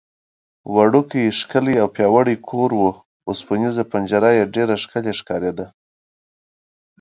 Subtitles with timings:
[0.75, 2.81] وړوکی، ښکلی او پیاوړی کور و،
[3.27, 5.65] اوسپنېزه پنجره یې ډېره ښکلې ښکارېده.